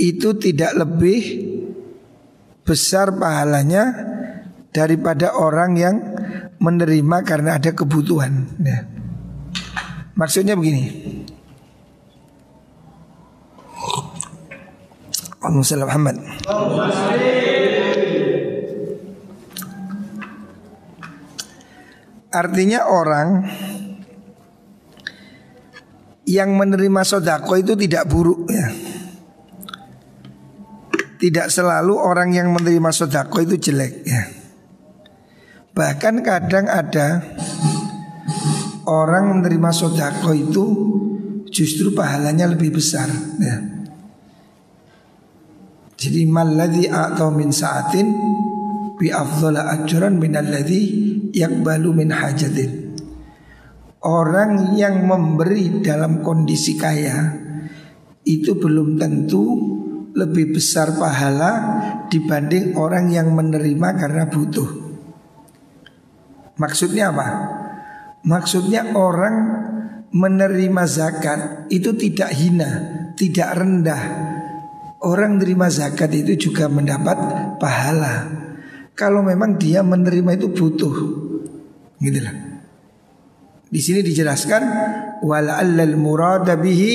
[0.00, 1.20] Itu tidak lebih
[2.64, 3.94] besar pahalanya
[4.72, 5.96] daripada orang yang
[6.60, 8.84] menerima karena ada kebutuhan ya.
[10.12, 10.92] Maksudnya begini
[15.40, 16.16] Allahumma Muhammad
[22.30, 23.42] Artinya orang
[26.30, 28.70] yang menerima sodako itu tidak buruk ya.
[31.18, 34.39] Tidak selalu orang yang menerima sodako itu jelek ya.
[35.70, 37.22] Bahkan kadang ada
[38.90, 40.64] orang menerima sodako itu
[41.50, 43.06] justru pahalanya lebih besar
[43.38, 43.56] ya.
[46.00, 48.08] Jadi maladhi atau min saatin
[48.96, 50.82] bi afdhala ajran min alladhi
[51.36, 52.96] yakbalu min hajatin.
[54.00, 57.36] Orang yang memberi dalam kondisi kaya
[58.24, 59.44] itu belum tentu
[60.16, 61.52] lebih besar pahala
[62.08, 64.89] dibanding orang yang menerima karena butuh.
[66.60, 67.28] Maksudnya apa?
[68.20, 69.36] Maksudnya orang
[70.12, 72.70] menerima zakat itu tidak hina,
[73.16, 74.02] tidak rendah.
[75.00, 77.16] Orang menerima zakat itu juga mendapat
[77.56, 78.28] pahala.
[78.92, 80.96] Kalau memang dia menerima itu butuh,
[82.04, 82.36] gitu lah.
[83.70, 84.62] Di sini dijelaskan
[85.24, 85.64] wala
[86.60, 86.92] bihi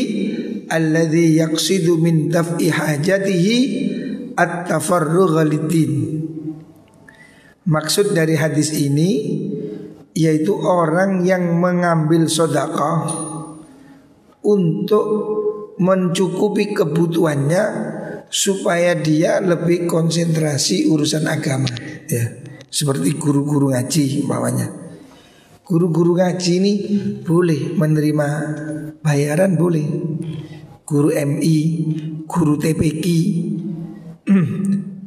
[0.69, 3.58] alladhi yaqsidu min daf'i hajatihi
[4.38, 5.41] at-tafarrugh
[7.65, 9.10] Maksud dari hadis ini
[10.15, 13.12] yaitu orang yang mengambil sodakah
[14.41, 15.06] untuk
[15.78, 17.63] mencukupi kebutuhannya
[18.32, 21.69] supaya dia lebih konsentrasi urusan agama
[22.08, 24.86] ya seperti guru-guru ngaji bawahnya
[25.65, 26.73] Guru-guru ngaji ini
[27.25, 28.28] boleh menerima
[29.01, 29.82] bayaran boleh.
[30.86, 31.58] Guru MI,
[32.30, 33.06] guru TPQ,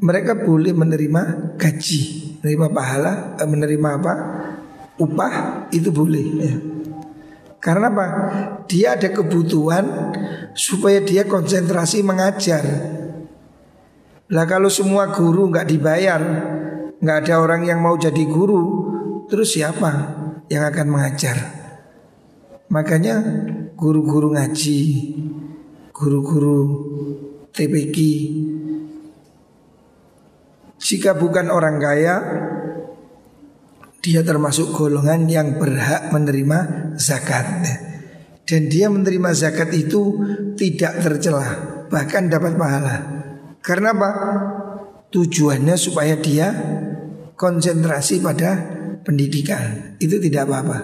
[0.02, 2.02] mereka boleh menerima gaji,
[2.42, 4.14] menerima pahala, eh, menerima apa?
[4.98, 6.54] Upah itu boleh ya.
[7.58, 8.06] Karena apa?
[8.70, 10.14] Dia ada kebutuhan
[10.54, 12.62] supaya dia konsentrasi mengajar.
[14.28, 16.20] Lah kalau semua guru nggak dibayar,
[16.98, 18.86] nggak ada orang yang mau jadi guru,
[19.26, 20.18] terus siapa?
[20.48, 21.36] yang akan mengajar.
[22.72, 23.20] Makanya
[23.76, 24.80] guru-guru ngaji,
[25.92, 26.60] guru-guru
[27.52, 27.96] TPQ
[30.78, 32.16] jika bukan orang kaya
[33.98, 36.58] dia termasuk golongan yang berhak menerima
[36.94, 37.46] zakat.
[38.48, 40.16] Dan dia menerima zakat itu
[40.56, 42.96] tidak tercelah, bahkan dapat pahala.
[43.60, 44.10] Karena apa?
[45.08, 46.52] Tujuannya supaya dia
[47.36, 48.56] konsentrasi pada
[49.04, 50.78] pendidikan itu tidak apa-apa.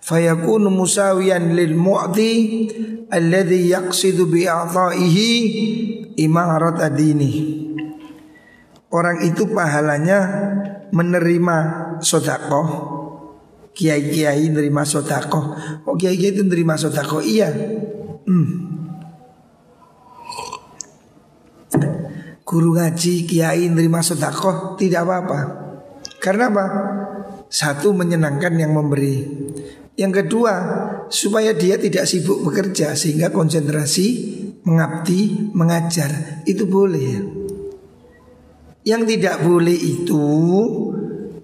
[0.00, 2.32] Fayakunu musawiyan lil mu'ti
[3.12, 5.30] alladhi yaqsidu bi a'ta'ihi
[6.16, 7.32] imarat adini.
[8.88, 10.18] Orang itu pahalanya
[10.90, 11.56] menerima
[12.02, 12.68] sodakoh.
[13.70, 15.44] Kiai-kiai menerima sodakoh.
[15.86, 17.22] Oh kiai-kiai itu menerima sodakoh?
[17.22, 17.48] Iya.
[18.26, 18.48] Hmm.
[22.42, 24.74] Guru ngaji, kiai menerima sodakoh?
[24.74, 25.40] Tidak apa-apa.
[26.18, 26.66] Karena apa?
[27.46, 29.22] Satu menyenangkan yang memberi.
[29.94, 30.54] Yang kedua
[31.12, 34.06] supaya dia tidak sibuk bekerja Sehingga konsentrasi
[34.64, 37.38] mengabdi, mengajar Itu boleh.
[38.82, 40.24] Yang tidak boleh itu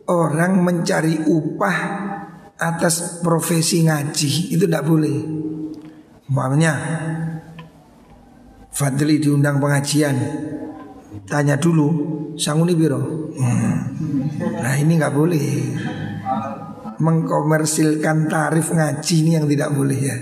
[0.07, 1.79] Orang mencari upah
[2.57, 5.19] atas profesi ngaji Itu tidak boleh
[6.31, 6.73] Maksudnya
[8.71, 10.17] Fadli diundang pengajian
[11.27, 13.33] Tanya dulu Sanguni biro.
[13.33, 13.77] Hmm.
[14.61, 15.49] Nah ini nggak boleh.
[16.97, 20.17] Mengkomersilkan tarif ngaji ini yang tidak boleh ya.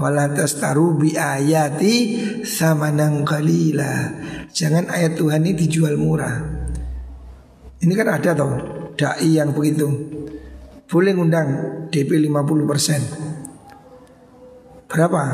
[0.00, 1.94] Wala tastaru bi ayati
[2.44, 4.16] samanang kalila.
[4.48, 6.40] Jangan ayat Tuhan ini dijual murah.
[7.80, 9.88] Ini kan ada tau dai yang begitu.
[10.88, 11.48] Boleh ngundang
[11.88, 13.32] DP 50%
[14.92, 15.24] Berapa?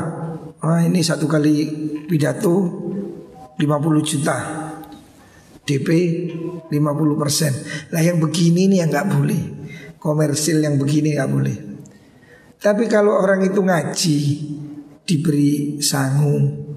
[0.63, 1.67] Oh ini satu kali
[2.07, 2.63] pidato
[3.59, 3.59] 50
[4.07, 4.37] juta.
[5.67, 5.89] DP
[6.71, 9.41] 50% Lah yang begini nih yang nggak boleh.
[9.99, 11.57] Komersil yang begini nggak boleh.
[12.55, 14.17] Tapi kalau orang itu ngaji
[15.03, 16.68] Diberi sangu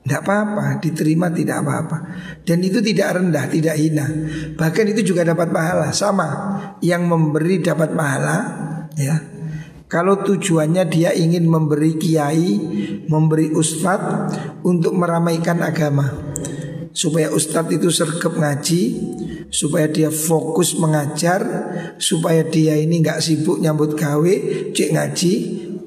[0.00, 1.98] tidak apa-apa, diterima tidak apa-apa.
[2.42, 4.06] Dan itu tidak rendah, tidak hina.
[4.56, 5.92] Bahkan itu juga dapat pahala.
[5.92, 6.28] Sama,
[6.80, 8.38] yang memberi dapat pahala
[8.96, 9.20] ya.
[9.90, 12.58] Kalau tujuannya dia ingin memberi kiai,
[13.10, 16.06] memberi ustadz untuk meramaikan agama.
[16.90, 18.82] Supaya ustadz itu sergap ngaji
[19.46, 21.38] Supaya dia fokus mengajar
[22.02, 24.34] Supaya dia ini nggak sibuk nyambut gawe,
[24.74, 25.32] cek ngaji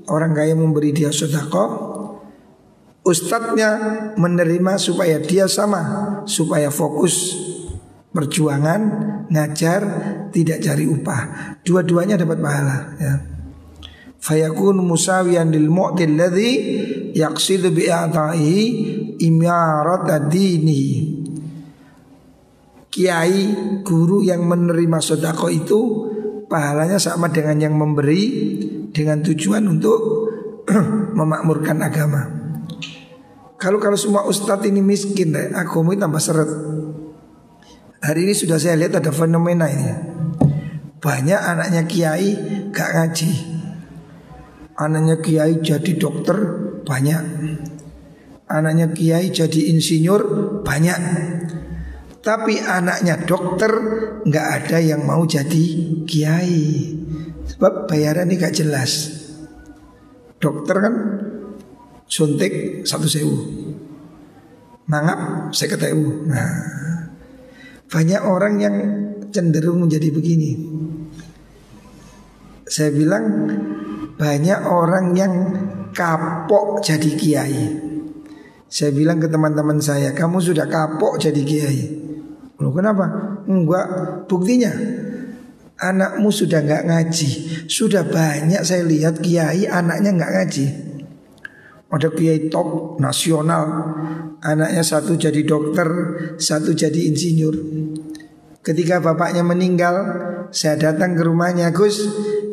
[0.08, 1.82] Orang kaya memberi dia sodako
[3.03, 3.71] Ustadznya
[4.15, 7.35] menerima supaya dia sama Supaya fokus
[8.13, 8.81] perjuangan,
[9.27, 9.81] ngajar,
[10.29, 11.21] tidak cari upah.
[11.65, 13.13] Dua-duanya dapat pahala ya.
[14.23, 16.53] Fayakun musawiyan lil mu'til ladhi
[17.11, 17.73] Yaksidu
[19.19, 20.85] imyarat dini.
[22.93, 23.41] Kiai,
[23.81, 25.79] guru yang menerima sodako itu
[26.45, 28.21] Pahalanya sama dengan yang memberi
[28.93, 30.29] Dengan tujuan untuk
[31.17, 32.42] memakmurkan agama
[33.63, 36.52] kalau kalau semua ustadz ini miskin, deh, agama tambah seret.
[38.04, 39.88] Hari ini sudah saya lihat ada fenomena ini.
[40.99, 42.30] Banyak anaknya kiai
[42.76, 43.32] gak ngaji.
[44.76, 46.36] Anaknya kiai jadi dokter
[46.84, 47.23] banyak.
[48.52, 50.23] Anaknya kiai jadi insinyur
[50.67, 50.99] banyak.
[52.19, 53.71] Tapi anaknya dokter
[54.28, 55.63] nggak ada yang mau jadi
[56.04, 56.67] kiai.
[57.47, 58.91] Sebab bayaran ini gak jelas.
[60.36, 60.95] Dokter kan
[62.13, 63.36] suntik satu sewu.
[64.86, 66.54] Mangap saya ketemu nah
[67.89, 68.76] banyak orang yang
[69.34, 70.52] cenderung menjadi begini.
[72.69, 73.49] Saya bilang
[74.13, 75.34] banyak orang yang
[75.89, 77.65] kapok jadi kiai.
[78.69, 81.82] Saya bilang ke teman-teman saya kamu sudah kapok jadi kiai.
[82.62, 83.10] Loh kenapa?
[83.49, 83.88] Enggak.
[84.30, 84.69] Buktinya
[85.73, 87.30] Anakmu sudah nggak ngaji.
[87.65, 90.92] Sudah banyak saya lihat kiai anaknya nggak ngaji
[91.93, 93.93] ada kiai top nasional
[94.41, 95.88] Anaknya satu jadi dokter
[96.41, 97.56] Satu jadi insinyur.
[98.65, 99.95] Ketika bapaknya meninggal
[100.49, 102.01] Saya datang ke rumahnya Gus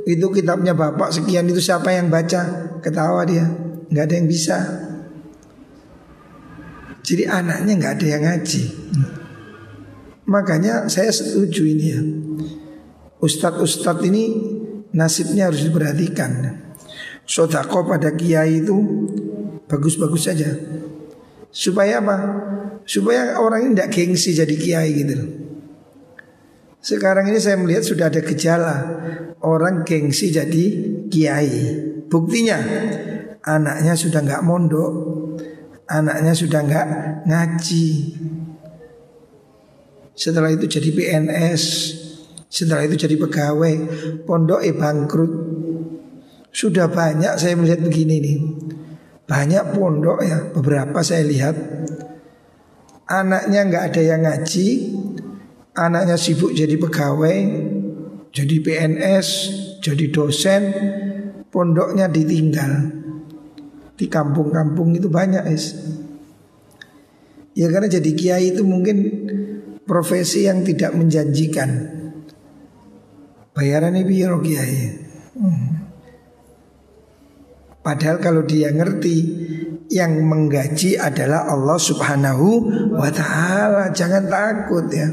[0.09, 2.73] itu kitabnya bapak sekian itu siapa yang baca?
[2.81, 3.45] Ketawa dia
[3.91, 4.57] nggak ada yang bisa.
[7.03, 8.63] Jadi anaknya nggak ada yang ngaji.
[10.31, 12.01] Makanya saya setuju ini ya.
[13.21, 14.25] Ustadz-ustadz ini
[14.95, 16.63] nasibnya harus diperhatikan.
[17.27, 18.79] Sodako pada kiai itu
[19.71, 20.51] bagus-bagus saja.
[21.55, 22.17] Supaya apa?
[22.83, 25.15] Supaya orang ini tidak gengsi jadi kiai gitu
[26.81, 28.77] Sekarang ini saya melihat sudah ada gejala
[29.45, 30.65] orang gengsi jadi
[31.07, 31.87] kiai.
[32.11, 32.59] Buktinya
[33.45, 34.93] anaknya sudah nggak mondok,
[35.87, 36.87] anaknya sudah nggak
[37.29, 37.89] ngaji.
[40.17, 41.63] Setelah itu jadi PNS,
[42.51, 43.75] setelah itu jadi pegawai,
[44.25, 45.33] pondok e bangkrut.
[46.51, 48.39] Sudah banyak saya melihat begini nih.
[49.31, 51.55] Banyak pondok ya, beberapa saya lihat
[53.07, 54.69] anaknya nggak ada yang ngaji,
[55.79, 57.39] anaknya sibuk jadi pegawai,
[58.35, 59.29] jadi PNS,
[59.79, 60.63] jadi dosen,
[61.55, 62.99] pondoknya ditinggal.
[63.95, 65.79] Di kampung-kampung itu banyak es.
[67.55, 68.99] Ya karena jadi kiai itu mungkin
[69.87, 71.71] profesi yang tidak menjanjikan.
[73.55, 74.79] Bayarannya biar kiai.
[75.37, 75.90] Hmm.
[77.81, 79.17] Padahal kalau dia ngerti
[79.91, 82.47] yang menggaji adalah Allah Subhanahu
[82.93, 83.89] wa taala.
[83.91, 85.09] Jangan takut ya.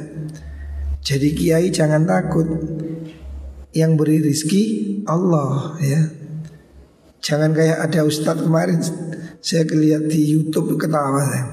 [1.01, 2.45] Jadi kiai jangan takut.
[3.71, 4.63] Yang beri rizki
[5.07, 6.01] Allah ya.
[7.23, 8.79] Jangan kayak ada ustadz kemarin
[9.39, 11.45] saya lihat di YouTube ketawa saya.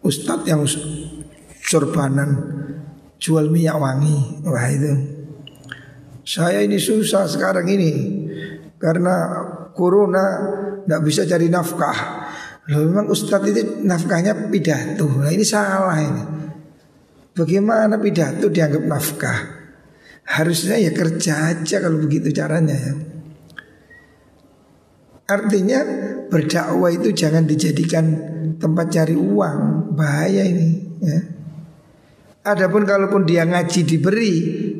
[0.00, 0.64] Ustadz yang
[1.60, 2.30] sorbanan
[3.20, 4.40] jual minyak wangi.
[4.48, 4.94] Wah itu.
[6.24, 7.92] Saya ini susah sekarang ini
[8.80, 9.44] karena
[9.80, 10.24] corona
[10.84, 11.98] tidak bisa cari nafkah.
[12.68, 15.08] Loh, memang ustadz itu nafkahnya pidato.
[15.08, 16.24] Nah ini salah ini.
[17.32, 19.38] Bagaimana pidato dianggap nafkah?
[20.36, 22.94] Harusnya ya kerja aja kalau begitu caranya ya.
[25.30, 25.80] Artinya
[26.28, 28.04] berdakwah itu jangan dijadikan
[28.58, 31.18] tempat cari uang, bahaya ini ya.
[32.40, 34.34] Adapun kalaupun dia ngaji diberi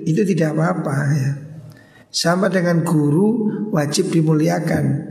[0.05, 1.31] itu tidak apa-apa ya.
[2.11, 5.11] Sama dengan guru wajib dimuliakan.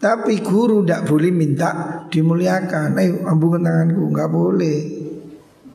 [0.00, 1.70] Tapi guru tidak boleh minta
[2.08, 2.96] dimuliakan.
[2.96, 4.78] Ayo ambungkan tanganku, nggak boleh.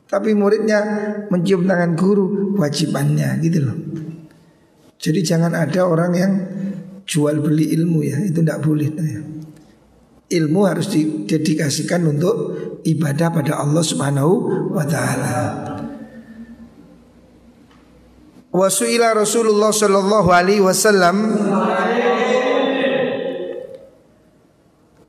[0.06, 0.80] Tapi muridnya
[1.30, 3.78] mencium tangan guru wajibannya gitu loh.
[4.96, 6.32] Jadi jangan ada orang yang
[7.06, 8.88] jual beli ilmu ya, itu tidak boleh.
[8.90, 9.22] Ya.
[10.26, 12.34] Ilmu harus didedikasikan untuk
[12.82, 14.34] ibadah pada Allah Subhanahu
[14.74, 15.75] wa taala.
[18.56, 21.36] Wasuila Rasulullah sallallahu alaihi wasallam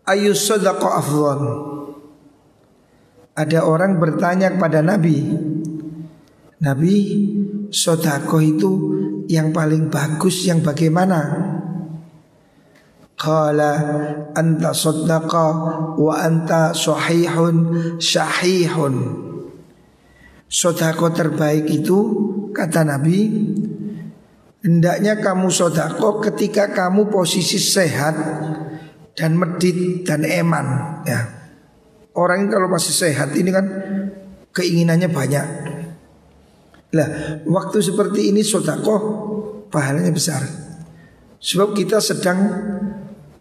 [0.03, 1.41] ayu sodako afdol
[3.37, 5.31] Ada orang bertanya kepada Nabi
[6.59, 6.95] Nabi
[7.71, 8.71] sodako itu
[9.31, 11.47] yang paling bagus yang bagaimana?
[13.15, 13.73] Qala
[14.35, 15.47] anta sodaka
[15.95, 17.55] wa anta sahihun
[17.95, 18.95] syahihun
[20.47, 21.99] Sodako terbaik itu
[22.53, 23.19] kata Nabi
[24.67, 28.19] Hendaknya kamu sodako ketika kamu posisi sehat
[29.15, 31.23] dan medit dan eman ya.
[32.17, 33.63] Orang kalau masih sehat ini kan
[34.51, 35.47] keinginannya banyak.
[36.99, 37.09] Lah,
[37.47, 38.95] waktu seperti ini sodako
[39.71, 40.43] pahalanya besar.
[41.39, 42.39] Sebab kita sedang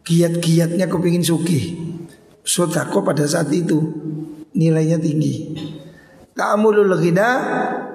[0.06, 1.74] giat-giatnya kepingin suki.
[2.46, 3.82] Sodako pada saat itu
[4.54, 5.34] nilainya tinggi.
[6.36, 7.28] Ta'amulul ghina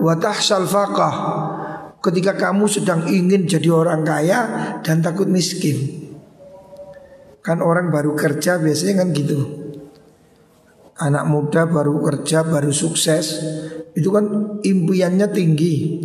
[0.01, 1.13] wa tahsal faqah.
[2.01, 4.39] Ketika kamu sedang ingin jadi orang kaya
[4.81, 6.09] dan takut miskin.
[7.45, 9.37] Kan orang baru kerja biasanya kan gitu.
[10.97, 13.45] Anak muda baru kerja, baru sukses.
[13.93, 16.01] Itu kan impiannya tinggi.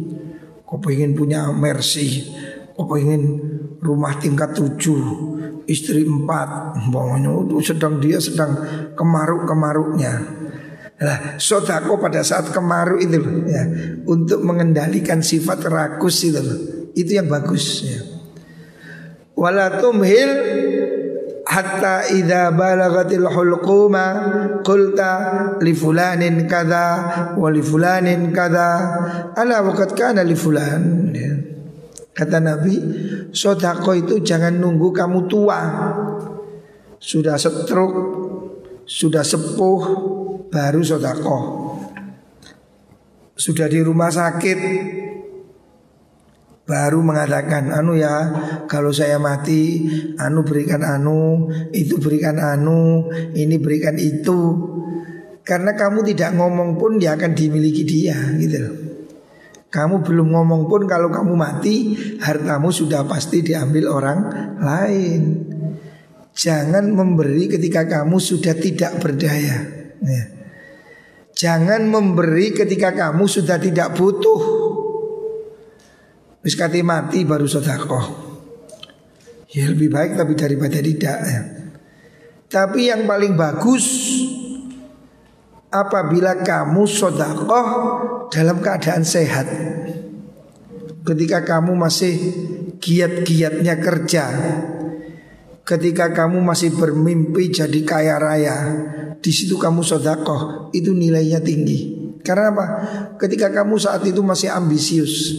[0.68, 2.36] Kau pengen punya Mercy?
[2.76, 3.40] Kau pengen
[3.80, 5.32] rumah tingkat tujuh
[5.64, 6.76] Istri empat?
[6.92, 8.52] Pokoknya itu sedang dia sedang
[8.92, 10.45] kemaruk-kemaruknya
[10.96, 13.68] Nah, sodako pada saat kemaruk itu loh, ya,
[14.08, 16.60] untuk mengendalikan sifat rakus itu loh,
[16.96, 18.00] itu yang bagus ya.
[19.36, 20.32] Walatumhil
[21.44, 24.06] hatta idza balagatil hulquma
[24.64, 25.12] qulta
[25.60, 26.88] li fulanin kadza
[27.36, 28.68] wa li fulanin kadza
[29.36, 31.32] ala waqad kana li fulan ya.
[32.16, 32.74] kata Nabi
[33.30, 35.60] sodako itu jangan nunggu kamu tua
[36.98, 37.92] sudah setruk
[38.88, 39.80] sudah sepuh
[40.56, 41.38] baru sodako
[43.36, 44.58] sudah di rumah sakit
[46.64, 48.32] baru mengatakan anu ya
[48.64, 49.84] kalau saya mati
[50.16, 54.72] anu berikan anu itu berikan anu ini berikan itu.
[55.46, 58.86] Karena kamu tidak ngomong pun dia akan dimiliki dia gitu
[59.76, 64.18] kamu belum ngomong pun kalau kamu mati hartamu sudah pasti diambil orang
[64.56, 65.22] lain.
[66.32, 69.56] Jangan memberi ketika kamu sudah tidak berdaya.
[70.00, 70.35] Ya.
[71.36, 74.40] Jangan memberi ketika kamu sudah tidak butuh
[76.46, 76.54] Wis
[76.86, 78.06] mati baru sodakoh
[79.50, 81.42] Ya lebih baik tapi daripada tidak ya.
[82.46, 83.86] Tapi yang paling bagus
[85.74, 87.66] Apabila kamu sodakoh
[88.30, 89.50] dalam keadaan sehat
[91.02, 92.14] Ketika kamu masih
[92.78, 94.24] giat-giatnya kerja
[95.66, 98.56] Ketika kamu masih bermimpi jadi kaya raya
[99.18, 102.66] di situ kamu sodakoh Itu nilainya tinggi Karena apa?
[103.18, 105.34] Ketika kamu saat itu masih ambisius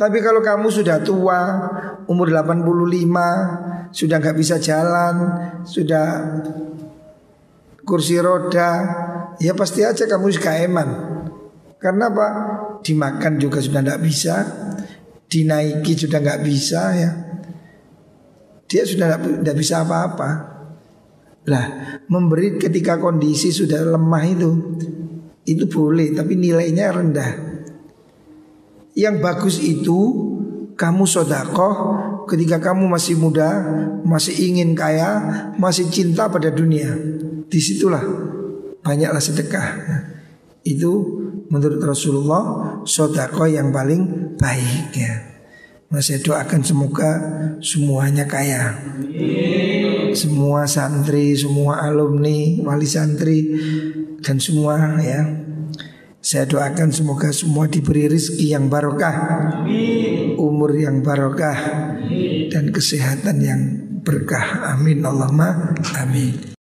[0.00, 1.40] tapi kalau kamu sudah tua,
[2.08, 5.14] umur 85, sudah nggak bisa jalan,
[5.68, 6.40] sudah
[7.84, 8.80] kursi roda,
[9.36, 10.88] ya pasti aja kamu eman.
[11.76, 12.28] Karena apa?
[12.80, 14.40] Dimakan juga sudah nggak bisa,
[15.28, 17.10] dinaiki sudah nggak bisa ya.
[18.70, 20.30] Dia sudah nggak bisa apa-apa.
[21.50, 21.66] Lah,
[22.06, 24.50] memberi ketika kondisi sudah lemah itu,
[25.42, 27.30] itu boleh, tapi nilainya rendah.
[28.94, 29.98] Yang bagus itu
[30.78, 31.74] kamu sodakoh
[32.30, 33.50] ketika kamu masih muda,
[34.06, 35.18] masih ingin kaya,
[35.58, 36.94] masih cinta pada dunia.
[37.50, 38.04] Di situlah
[38.86, 39.68] banyaklah sedekah.
[40.62, 40.92] Itu
[41.50, 42.44] menurut Rasulullah
[42.86, 45.29] sodakoh yang paling baik ya.
[45.90, 47.10] Saya doakan semoga
[47.58, 48.78] semuanya kaya.
[50.14, 53.58] Semua santri, semua alumni, wali santri
[54.22, 55.40] dan semua ya
[56.20, 59.16] saya doakan semoga semua diberi rezeki yang barokah,
[60.36, 61.56] umur yang barokah,
[62.52, 63.60] dan kesehatan yang
[64.04, 64.76] berkah.
[64.76, 66.52] Amin Allahumma amin.